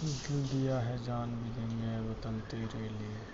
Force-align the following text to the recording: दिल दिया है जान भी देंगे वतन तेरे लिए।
दिल 0.00 0.46
दिया 0.48 0.78
है 0.80 0.96
जान 1.04 1.36
भी 1.36 1.50
देंगे 1.50 1.98
वतन 2.00 2.40
तेरे 2.50 2.88
लिए। 2.88 3.26